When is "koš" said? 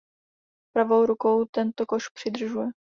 1.85-2.09